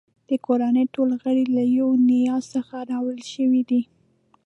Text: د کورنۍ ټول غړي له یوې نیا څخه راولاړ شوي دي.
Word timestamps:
د 0.29 0.31
کورنۍ 0.45 0.85
ټول 0.95 1.09
غړي 1.23 1.43
له 1.55 1.63
یوې 1.77 1.97
نیا 2.09 2.37
څخه 2.53 2.75
راولاړ 2.91 3.19
شوي 3.33 3.61
دي. 3.69 3.81